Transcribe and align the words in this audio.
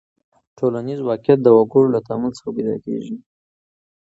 ټولنیز 0.57 0.99
واقعیت 1.09 1.39
د 1.43 1.47
وګړو 1.57 1.93
له 1.95 1.99
تعامل 2.07 2.31
څخه 2.37 2.49
پیدا 2.57 2.75
کیږي. 2.85 3.15